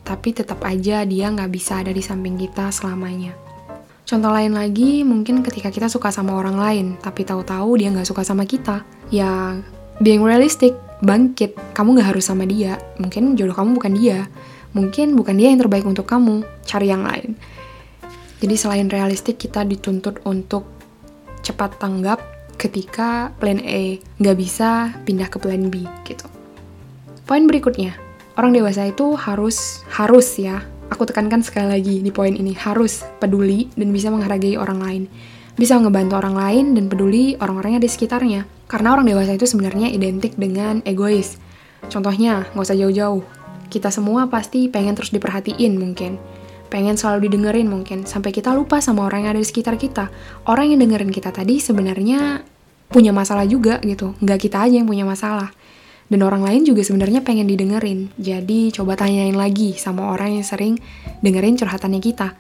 tapi 0.03 0.36
tetap 0.36 0.60
aja 0.68 1.08
dia 1.08 1.32
gak 1.32 1.51
bisa 1.51 1.80
ada 1.80 1.96
di 1.96 2.03
samping 2.03 2.36
kita 2.36 2.68
selamanya. 2.68 3.32
Contoh 4.03 4.36
lain 4.36 4.51
lagi, 4.51 5.07
mungkin 5.07 5.39
ketika 5.48 5.72
kita 5.72 5.88
suka 5.88 6.12
sama 6.12 6.36
orang 6.36 6.60
lain, 6.60 6.88
tapi 7.00 7.24
tahu-tahu 7.24 7.79
dia 7.79 7.88
nggak 7.88 8.03
suka 8.03 8.27
sama 8.27 8.43
kita. 8.43 8.83
Ya, 9.07 9.63
being 10.03 10.19
realistic, 10.19 10.75
bangkit. 11.00 11.55
Kamu 11.72 11.95
nggak 11.95 12.12
harus 12.12 12.27
sama 12.27 12.43
dia. 12.43 12.75
Mungkin 13.00 13.39
jodoh 13.39 13.55
kamu 13.55 13.79
bukan 13.79 13.93
dia. 13.95 14.27
Mungkin 14.75 15.15
bukan 15.15 15.39
dia 15.39 15.55
yang 15.55 15.63
terbaik 15.63 15.88
untuk 15.88 16.03
kamu. 16.03 16.43
Cari 16.67 16.91
yang 16.91 17.07
lain. 17.07 17.39
Jadi 18.43 18.55
selain 18.60 18.91
realistik, 18.91 19.39
kita 19.39 19.63
dituntut 19.63 20.19
untuk 20.27 20.67
cepat 21.39 21.79
tanggap 21.79 22.19
ketika 22.60 23.31
plan 23.39 23.60
A 23.63 24.00
nggak 24.19 24.38
bisa 24.39 24.91
pindah 25.07 25.31
ke 25.31 25.39
plan 25.39 25.72
B 25.72 25.88
gitu. 26.03 26.27
Poin 27.24 27.48
berikutnya, 27.48 27.95
orang 28.36 28.51
dewasa 28.51 28.83
itu 28.88 29.15
harus 29.15 29.83
harus 29.88 30.27
ya 30.36 30.63
Aku 30.93 31.09
tekankan 31.09 31.41
sekali 31.41 31.73
lagi 31.73 31.95
di 32.05 32.13
poin 32.13 32.38
ini, 32.38 32.53
harus 32.53 33.01
peduli 33.17 33.65
dan 33.73 33.89
bisa 33.89 34.13
menghargai 34.13 34.62
orang 34.62 34.77
lain. 34.77 35.03
Bisa 35.57 35.73
ngebantu 35.81 36.21
orang 36.21 36.38
lain 36.38 36.65
dan 36.77 36.85
peduli 36.85 37.33
orang-orang 37.41 37.81
yang 37.81 37.83
di 37.83 37.89
sekitarnya. 37.89 38.45
Karena 38.69 38.93
orang 38.93 39.09
dewasa 39.09 39.33
itu 39.33 39.50
sebenarnya 39.50 39.89
identik 39.89 40.38
dengan 40.38 40.85
egois. 40.85 41.41
Contohnya, 41.89 42.45
nggak 42.53 42.62
usah 42.62 42.77
jauh-jauh. 42.77 43.25
Kita 43.73 43.89
semua 43.89 44.29
pasti 44.29 44.69
pengen 44.69 44.93
terus 44.93 45.09
diperhatiin 45.09 45.81
mungkin. 45.81 46.21
Pengen 46.69 46.93
selalu 46.93 47.25
didengerin 47.25 47.73
mungkin. 47.73 48.05
Sampai 48.05 48.29
kita 48.29 48.53
lupa 48.53 48.77
sama 48.77 49.09
orang 49.09 49.25
yang 49.25 49.31
ada 49.33 49.41
di 49.41 49.50
sekitar 49.50 49.81
kita. 49.81 50.13
Orang 50.45 50.69
yang 50.69 50.77
dengerin 50.77 51.09
kita 51.09 51.33
tadi 51.33 51.57
sebenarnya 51.57 52.45
punya 52.93 53.09
masalah 53.09 53.50
juga 53.50 53.81
gitu. 53.81 54.13
Nggak 54.21 54.45
kita 54.45 54.69
aja 54.69 54.77
yang 54.77 54.85
punya 54.85 55.09
masalah 55.09 55.50
dan 56.12 56.19
orang 56.24 56.43
lain 56.43 56.67
juga 56.67 56.83
sebenarnya 56.83 57.24
pengen 57.24 57.48
didengerin. 57.48 58.12
Jadi 58.19 58.72
coba 58.75 59.00
tanyain 59.00 59.36
lagi 59.36 59.75
sama 59.79 60.12
orang 60.12 60.39
yang 60.39 60.45
sering 60.45 60.79
dengerin 61.24 61.55
curhatannya 61.55 62.01
kita. 62.03 62.36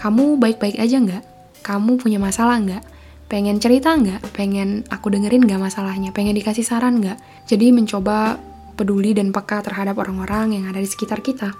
Kamu 0.00 0.40
baik-baik 0.40 0.80
aja 0.80 0.96
nggak? 0.98 1.24
Kamu 1.62 2.00
punya 2.00 2.18
masalah 2.18 2.58
nggak? 2.58 2.82
Pengen 3.28 3.62
cerita 3.62 3.94
nggak? 3.94 4.34
Pengen 4.36 4.84
aku 4.92 5.12
dengerin 5.12 5.44
nggak 5.44 5.60
masalahnya? 5.60 6.10
Pengen 6.10 6.36
dikasih 6.36 6.64
saran 6.64 7.00
nggak? 7.00 7.48
Jadi 7.48 7.72
mencoba 7.72 8.36
peduli 8.74 9.12
dan 9.12 9.30
peka 9.30 9.62
terhadap 9.62 10.00
orang-orang 10.00 10.58
yang 10.58 10.64
ada 10.68 10.80
di 10.80 10.88
sekitar 10.88 11.20
kita. 11.20 11.52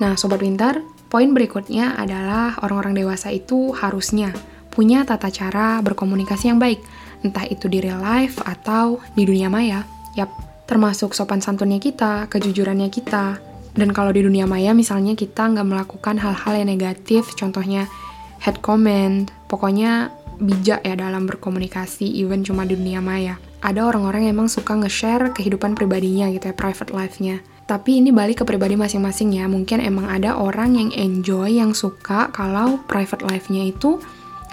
Nah, 0.00 0.16
Sobat 0.16 0.40
Winter, 0.40 0.80
poin 1.12 1.28
berikutnya 1.36 1.92
adalah 2.00 2.56
orang-orang 2.64 2.96
dewasa 2.96 3.28
itu 3.28 3.76
harusnya 3.76 4.32
punya 4.72 5.04
tata 5.04 5.28
cara 5.28 5.82
berkomunikasi 5.84 6.48
yang 6.48 6.56
baik, 6.56 6.80
entah 7.20 7.44
itu 7.44 7.68
di 7.68 7.84
real 7.84 8.00
life 8.00 8.40
atau 8.40 9.02
di 9.12 9.28
dunia 9.28 9.52
maya. 9.52 9.84
Yap, 10.16 10.49
termasuk 10.70 11.18
sopan 11.18 11.42
santunnya 11.42 11.82
kita, 11.82 12.30
kejujurannya 12.30 12.94
kita. 12.94 13.42
Dan 13.74 13.90
kalau 13.90 14.14
di 14.14 14.22
dunia 14.22 14.46
maya 14.46 14.70
misalnya 14.70 15.18
kita 15.18 15.50
nggak 15.50 15.66
melakukan 15.66 16.22
hal-hal 16.22 16.54
yang 16.54 16.70
negatif, 16.70 17.34
contohnya 17.34 17.90
head 18.38 18.62
comment, 18.62 19.26
pokoknya 19.50 20.14
bijak 20.38 20.86
ya 20.86 20.94
dalam 20.94 21.26
berkomunikasi, 21.26 22.06
even 22.22 22.46
cuma 22.46 22.62
di 22.62 22.78
dunia 22.78 23.02
maya. 23.02 23.42
Ada 23.60 23.82
orang-orang 23.82 24.30
yang 24.30 24.40
emang 24.40 24.48
suka 24.48 24.78
nge-share 24.78 25.34
kehidupan 25.34 25.74
pribadinya 25.74 26.30
gitu 26.30 26.48
ya, 26.48 26.54
private 26.54 26.94
life-nya. 26.94 27.42
Tapi 27.68 28.02
ini 28.02 28.10
balik 28.10 28.42
ke 28.42 28.44
pribadi 28.48 28.74
masing-masing 28.74 29.36
ya, 29.36 29.46
mungkin 29.46 29.78
emang 29.82 30.08
ada 30.08 30.38
orang 30.38 30.74
yang 30.74 30.90
enjoy, 30.90 31.60
yang 31.60 31.74
suka 31.76 32.30
kalau 32.30 32.80
private 32.86 33.26
life-nya 33.26 33.68
itu 33.68 34.00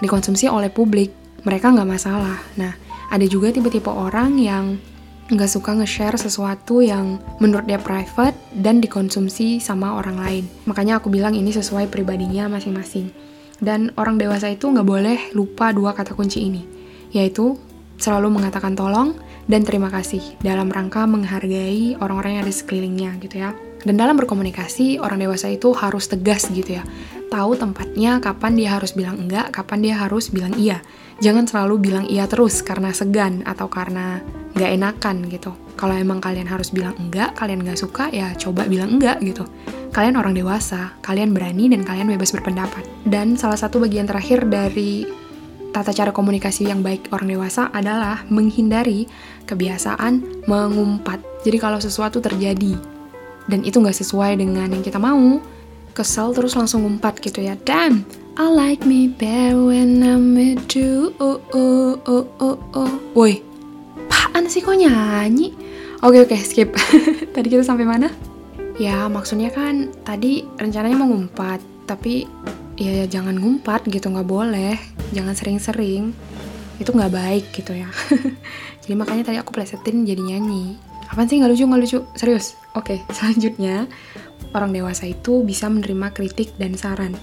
dikonsumsi 0.02 0.46
oleh 0.46 0.70
publik. 0.70 1.10
Mereka 1.42 1.74
nggak 1.74 1.88
masalah. 1.88 2.38
Nah, 2.60 2.76
ada 3.08 3.26
juga 3.26 3.48
tipe-tipe 3.50 3.88
orang 3.88 4.36
yang 4.38 4.78
nggak 5.28 5.50
suka 5.50 5.76
nge-share 5.76 6.16
sesuatu 6.16 6.80
yang 6.80 7.20
menurut 7.36 7.68
dia 7.68 7.76
private 7.76 8.36
dan 8.56 8.80
dikonsumsi 8.80 9.60
sama 9.60 10.00
orang 10.00 10.16
lain. 10.16 10.44
Makanya 10.64 11.00
aku 11.00 11.12
bilang 11.12 11.36
ini 11.36 11.52
sesuai 11.52 11.92
pribadinya 11.92 12.48
masing-masing. 12.48 13.12
Dan 13.60 13.92
orang 13.98 14.16
dewasa 14.16 14.48
itu 14.48 14.70
nggak 14.70 14.88
boleh 14.88 15.18
lupa 15.34 15.74
dua 15.74 15.92
kata 15.92 16.14
kunci 16.14 16.46
ini, 16.46 16.62
yaitu 17.12 17.58
selalu 17.98 18.30
mengatakan 18.30 18.78
tolong 18.78 19.18
dan 19.50 19.66
terima 19.66 19.90
kasih 19.90 20.22
dalam 20.40 20.70
rangka 20.70 21.04
menghargai 21.04 21.98
orang-orang 21.98 22.38
yang 22.38 22.42
ada 22.46 22.54
sekelilingnya 22.54 23.10
gitu 23.18 23.42
ya. 23.42 23.50
Dan 23.82 23.94
dalam 23.98 24.18
berkomunikasi, 24.18 24.98
orang 24.98 25.22
dewasa 25.22 25.50
itu 25.50 25.70
harus 25.74 26.10
tegas 26.10 26.50
gitu 26.50 26.78
ya. 26.78 26.82
Tahu 27.28 27.60
tempatnya 27.60 28.24
kapan 28.24 28.56
dia 28.56 28.80
harus 28.80 28.96
bilang 28.96 29.20
enggak, 29.20 29.52
kapan 29.52 29.84
dia 29.84 29.94
harus 30.00 30.32
bilang 30.32 30.56
iya. 30.56 30.80
Jangan 31.20 31.44
selalu 31.44 31.74
bilang 31.76 32.06
iya 32.08 32.24
terus 32.24 32.64
karena 32.64 32.88
segan 32.96 33.44
atau 33.44 33.68
karena 33.68 34.24
nggak 34.56 34.70
enakan 34.80 35.16
gitu. 35.28 35.52
Kalau 35.76 35.94
emang 35.94 36.24
kalian 36.24 36.48
harus 36.48 36.72
bilang 36.72 36.96
enggak, 36.96 37.36
kalian 37.36 37.62
nggak 37.62 37.76
suka, 37.76 38.08
ya 38.08 38.32
coba 38.34 38.64
bilang 38.64 38.96
enggak 38.96 39.20
gitu. 39.20 39.44
Kalian 39.92 40.16
orang 40.16 40.32
dewasa, 40.32 40.96
kalian 41.04 41.36
berani 41.36 41.68
dan 41.68 41.84
kalian 41.84 42.08
bebas 42.08 42.32
berpendapat. 42.32 42.82
Dan 43.04 43.36
salah 43.36 43.60
satu 43.60 43.76
bagian 43.76 44.08
terakhir 44.08 44.48
dari 44.48 45.04
tata 45.68 45.92
cara 45.92 46.10
komunikasi 46.16 46.64
yang 46.64 46.80
baik 46.80 47.12
orang 47.12 47.28
dewasa 47.28 47.68
adalah 47.76 48.24
menghindari 48.32 49.04
kebiasaan 49.44 50.44
mengumpat. 50.48 51.20
Jadi 51.44 51.56
kalau 51.60 51.76
sesuatu 51.76 52.24
terjadi 52.24 52.74
dan 53.48 53.64
itu 53.64 53.80
nggak 53.80 53.96
sesuai 53.96 54.40
dengan 54.40 54.68
yang 54.72 54.84
kita 54.84 54.96
mau, 54.96 55.40
kesel 55.98 56.30
terus 56.30 56.54
langsung 56.54 56.86
ngumpat 56.86 57.18
gitu 57.18 57.42
ya. 57.42 57.58
Damn, 57.66 58.06
I 58.38 58.46
like 58.46 58.86
me 58.86 59.10
better 59.10 59.58
when 59.58 59.98
I'm 60.06 60.38
with 60.38 60.70
you. 60.78 61.10
Oh, 61.18 61.42
oh, 61.50 61.98
oh, 62.06 62.24
oh, 62.38 62.58
oh. 62.78 62.92
Woi, 63.18 63.42
apaan 64.06 64.46
sih 64.46 64.62
kok 64.62 64.78
nyanyi? 64.78 65.50
Oke 66.06 66.22
oke 66.22 66.38
skip. 66.38 66.70
tadi 67.34 67.46
kita 67.50 67.66
sampai 67.66 67.82
mana? 67.82 68.14
Ya 68.78 69.10
maksudnya 69.10 69.50
kan 69.50 69.90
tadi 70.06 70.46
rencananya 70.54 70.94
mau 70.94 71.10
ngumpat, 71.10 71.58
tapi 71.90 72.30
ya, 72.78 73.02
ya 73.02 73.06
jangan 73.10 73.34
ngumpat 73.34 73.90
gitu 73.90 74.06
nggak 74.06 74.30
boleh, 74.30 74.78
jangan 75.10 75.34
sering-sering. 75.34 76.14
Itu 76.78 76.94
nggak 76.94 77.10
baik 77.10 77.44
gitu 77.50 77.74
ya. 77.74 77.90
jadi 78.86 78.94
makanya 78.94 79.34
tadi 79.34 79.42
aku 79.42 79.50
plesetin 79.50 80.06
jadi 80.06 80.22
nyanyi. 80.22 80.78
Apaan 81.10 81.26
sih 81.26 81.42
nggak 81.42 81.50
lucu 81.50 81.66
nggak 81.66 81.82
lucu? 81.82 81.98
Serius? 82.14 82.54
Oke 82.78 83.02
selanjutnya 83.18 83.90
orang 84.52 84.70
dewasa 84.72 85.08
itu 85.08 85.44
bisa 85.44 85.68
menerima 85.68 86.12
kritik 86.12 86.54
dan 86.60 86.76
saran. 86.78 87.16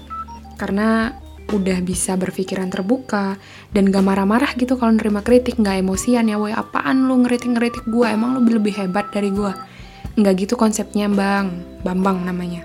Karena 0.56 1.14
udah 1.46 1.78
bisa 1.78 2.18
berpikiran 2.18 2.66
terbuka 2.74 3.38
dan 3.70 3.94
gak 3.94 4.02
marah-marah 4.02 4.50
gitu 4.58 4.74
kalau 4.74 4.98
nerima 4.98 5.22
kritik. 5.22 5.58
Nggak 5.58 5.86
emosian 5.86 6.26
ya 6.26 6.36
woi 6.38 6.50
apaan 6.50 7.06
lu 7.06 7.22
ngeritik-ngeritik 7.22 7.86
gue 7.86 8.06
emang 8.06 8.34
lu 8.34 8.42
lebih 8.42 8.74
hebat 8.74 9.10
dari 9.14 9.30
gue 9.30 9.76
nggak 10.16 10.34
gitu 10.48 10.54
konsepnya 10.56 11.06
bang. 11.12 11.52
Bambang 11.84 12.24
namanya. 12.24 12.64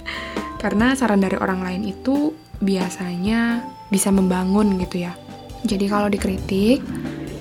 Karena 0.62 0.92
saran 0.92 1.22
dari 1.22 1.38
orang 1.38 1.64
lain 1.64 1.82
itu 1.86 2.34
biasanya 2.60 3.64
bisa 3.88 4.12
membangun 4.12 4.76
gitu 4.82 5.06
ya. 5.06 5.14
Jadi 5.64 5.86
kalau 5.88 6.10
dikritik 6.10 6.82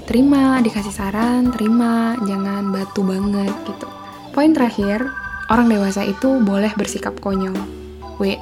terima 0.05 0.61
dikasih 0.61 0.93
saran 0.93 1.49
terima. 1.51 2.15
Jangan 2.23 2.69
batu 2.69 3.01
banget 3.01 3.51
gitu. 3.65 3.89
Poin 4.31 4.53
terakhir 4.53 5.09
orang 5.49 5.67
dewasa 5.67 6.05
itu 6.05 6.39
boleh 6.41 6.71
bersikap 6.77 7.17
konyol 7.19 7.57
we 8.19 8.37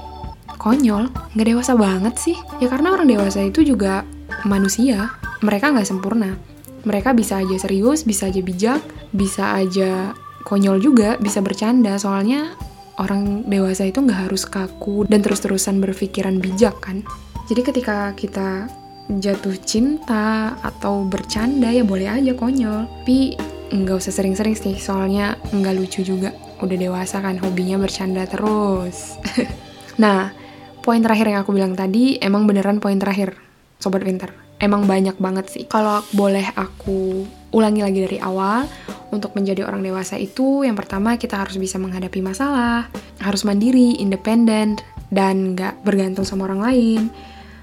konyol, 0.57 1.07
nggak 1.37 1.47
dewasa 1.53 1.77
banget 1.77 2.17
sih. 2.17 2.37
Ya 2.59 2.67
karena 2.67 2.97
orang 2.97 3.07
dewasa 3.07 3.45
itu 3.45 3.61
juga 3.63 4.03
manusia, 4.43 5.13
mereka 5.45 5.69
nggak 5.71 5.87
sempurna. 5.87 6.35
Mereka 6.83 7.13
bisa 7.13 7.39
aja 7.39 7.55
serius, 7.61 8.03
bisa 8.03 8.27
aja 8.27 8.41
bijak, 8.41 8.81
bisa 9.13 9.53
aja 9.53 10.17
konyol 10.43 10.81
juga, 10.81 11.15
bisa 11.21 11.39
bercanda. 11.39 11.95
Soalnya 12.01 12.57
orang 12.97 13.45
dewasa 13.45 13.85
itu 13.85 14.01
nggak 14.01 14.27
harus 14.27 14.49
kaku 14.49 15.05
dan 15.05 15.21
terus-terusan 15.21 15.77
berpikiran 15.77 16.41
bijak 16.41 16.75
kan. 16.81 17.05
Jadi 17.47 17.61
ketika 17.63 18.11
kita 18.17 18.67
jatuh 19.07 19.55
cinta 19.63 20.57
atau 20.59 21.07
bercanda 21.07 21.71
ya 21.71 21.85
boleh 21.85 22.11
aja 22.11 22.33
konyol. 22.33 22.89
Tapi 23.05 23.37
nggak 23.71 23.99
usah 23.99 24.11
sering-sering 24.11 24.57
sih, 24.57 24.75
soalnya 24.75 25.37
nggak 25.53 25.75
lucu 25.77 26.01
juga. 26.03 26.47
Udah 26.63 26.77
dewasa 26.77 27.21
kan 27.21 27.37
hobinya 27.37 27.77
bercanda 27.77 28.25
terus. 28.25 29.17
nah, 30.03 30.33
poin 30.81 31.01
terakhir 31.01 31.33
yang 31.33 31.39
aku 31.45 31.53
bilang 31.53 31.77
tadi 31.77 32.17
emang 32.17 32.49
beneran 32.49 32.81
poin 32.81 32.97
terakhir, 32.97 33.37
Sobat 33.77 34.01
Winter. 34.01 34.33
Emang 34.57 34.89
banyak 34.89 35.21
banget 35.21 35.53
sih. 35.53 35.63
Kalau 35.69 36.01
boleh 36.17 36.49
aku 36.57 37.29
ulangi 37.53 37.85
lagi 37.85 37.99
dari 38.01 38.17
awal, 38.17 38.65
untuk 39.11 39.33
menjadi 39.39 39.63
orang 39.63 39.83
dewasa 39.83 40.19
itu 40.19 40.67
yang 40.67 40.75
pertama 40.75 41.15
kita 41.15 41.39
harus 41.39 41.55
bisa 41.55 41.79
menghadapi 41.79 42.19
masalah, 42.19 42.91
harus 43.23 43.47
mandiri, 43.47 43.95
independen, 43.99 44.75
dan 45.07 45.55
nggak 45.55 45.79
bergantung 45.87 46.27
sama 46.27 46.49
orang 46.51 46.61
lain, 46.63 47.01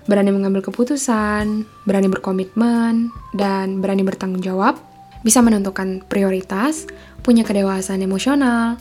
berani 0.09 0.33
mengambil 0.33 0.65
keputusan, 0.65 1.69
berani 1.85 2.09
berkomitmen, 2.09 3.13
dan 3.37 3.85
berani 3.85 4.05
bertanggung 4.05 4.41
jawab, 4.41 4.81
bisa 5.25 5.41
menentukan 5.45 6.05
prioritas, 6.09 6.89
punya 7.25 7.43
kedewasaan 7.43 8.05
emosional, 8.05 8.77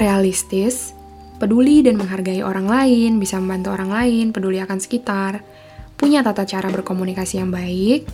realistis, 0.00 0.96
peduli 1.36 1.84
dan 1.84 2.00
menghargai 2.00 2.40
orang 2.40 2.66
lain, 2.66 3.20
bisa 3.20 3.36
membantu 3.36 3.76
orang 3.76 3.92
lain, 3.92 4.26
peduli 4.32 4.58
akan 4.64 4.80
sekitar, 4.80 5.44
punya 6.00 6.24
tata 6.24 6.48
cara 6.48 6.72
berkomunikasi 6.72 7.38
yang 7.38 7.52
baik, 7.52 8.08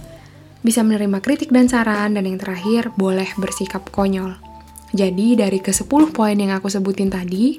bisa 0.67 0.83
menerima 0.83 1.23
kritik 1.23 1.55
dan 1.55 1.71
saran, 1.71 2.19
dan 2.19 2.27
yang 2.27 2.39
terakhir, 2.43 2.91
boleh 2.99 3.31
bersikap 3.39 3.87
konyol. 3.95 4.35
Jadi, 4.93 5.39
dari 5.39 5.59
ke-10 5.63 6.13
poin 6.13 6.37
yang 6.37 6.53
aku 6.53 6.69
sebutin 6.69 7.09
tadi, 7.09 7.59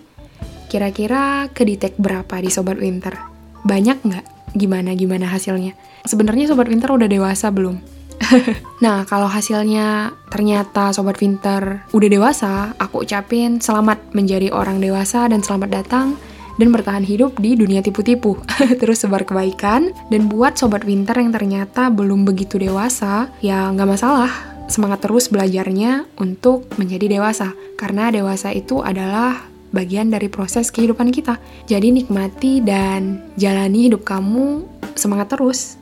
kira-kira 0.68 1.50
kedetek 1.52 1.96
berapa 1.98 2.40
di 2.44 2.52
Sobat 2.52 2.78
Winter? 2.80 3.16
Banyak 3.64 3.98
nggak? 4.04 4.26
Gimana-gimana 4.54 5.32
hasilnya? 5.32 5.74
Sebenarnya 6.06 6.52
Sobat 6.52 6.70
Winter 6.70 6.92
udah 6.94 7.10
dewasa 7.10 7.50
belum? 7.50 7.93
nah, 8.84 9.04
kalau 9.08 9.28
hasilnya 9.28 10.14
ternyata 10.32 10.96
Sobat 10.96 11.20
Winter 11.20 11.86
udah 11.92 12.10
dewasa, 12.10 12.74
aku 12.80 13.04
ucapin 13.04 13.60
selamat 13.60 14.14
menjadi 14.16 14.52
orang 14.52 14.80
dewasa 14.80 15.28
dan 15.30 15.44
selamat 15.44 15.70
datang 15.84 16.16
dan 16.58 16.70
bertahan 16.70 17.02
hidup 17.02 17.38
di 17.42 17.58
dunia 17.58 17.82
tipu-tipu. 17.82 18.38
Terus 18.82 19.02
sebar 19.02 19.26
kebaikan, 19.26 19.94
dan 20.14 20.30
buat 20.30 20.58
Sobat 20.58 20.86
Winter 20.86 21.18
yang 21.18 21.34
ternyata 21.34 21.90
belum 21.90 22.26
begitu 22.26 22.62
dewasa, 22.62 23.34
ya 23.42 23.70
nggak 23.74 23.90
masalah, 23.90 24.32
semangat 24.70 25.04
terus 25.04 25.28
belajarnya 25.28 26.08
untuk 26.22 26.70
menjadi 26.78 27.10
dewasa. 27.20 27.58
Karena 27.76 28.14
dewasa 28.14 28.54
itu 28.54 28.80
adalah 28.86 29.50
bagian 29.74 30.14
dari 30.14 30.30
proses 30.30 30.70
kehidupan 30.70 31.10
kita. 31.10 31.42
Jadi 31.66 31.90
nikmati 31.90 32.62
dan 32.62 33.26
jalani 33.36 33.90
hidup 33.90 34.06
kamu 34.06 34.64
semangat 34.94 35.34
terus. 35.34 35.82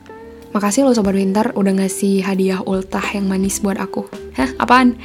Makasih 0.52 0.84
loh 0.84 0.92
Sobat 0.92 1.16
Winter 1.16 1.56
udah 1.56 1.72
ngasih 1.80 2.20
hadiah 2.20 2.60
ultah 2.60 3.04
yang 3.16 3.24
manis 3.24 3.64
buat 3.64 3.80
aku. 3.80 4.04
Hah, 4.36 4.52
apaan? 4.60 5.00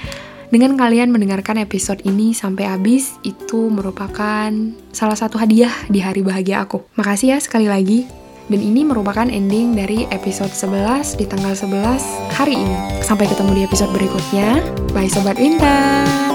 Dengan 0.48 0.80
kalian 0.80 1.12
mendengarkan 1.12 1.60
episode 1.60 2.04
ini 2.08 2.32
sampai 2.32 2.72
habis, 2.72 3.20
itu 3.24 3.68
merupakan 3.68 4.52
salah 4.96 5.18
satu 5.20 5.36
hadiah 5.36 5.72
di 5.92 6.00
hari 6.00 6.24
bahagia 6.24 6.64
aku. 6.64 6.84
Makasih 6.96 7.36
ya 7.36 7.38
sekali 7.40 7.68
lagi. 7.68 8.08
Dan 8.48 8.64
ini 8.64 8.88
merupakan 8.88 9.28
ending 9.28 9.76
dari 9.76 10.08
episode 10.08 10.56
11 10.56 11.20
di 11.20 11.28
tanggal 11.28 11.52
11 11.52 12.00
hari 12.32 12.56
ini. 12.56 13.04
Sampai 13.04 13.28
ketemu 13.28 13.52
di 13.60 13.62
episode 13.68 13.92
berikutnya. 13.92 14.64
Bye 14.96 15.12
Sobat 15.12 15.36
Winter! 15.36 16.27